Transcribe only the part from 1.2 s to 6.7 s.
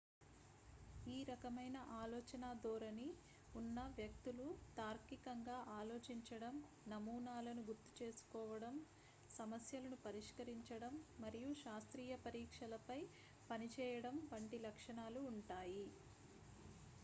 రకమైన ఆలోచనా ధోరణి ఉన్న వ్యక్తులు తార్కికంగా ఆలోచించడం